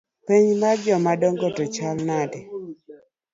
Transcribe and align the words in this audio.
Penj 0.27 0.47
mar 0.61 0.77
jomadongo 0.85 1.47
to 1.55 1.63
chalo 1.75 2.03
nade? 2.09 2.39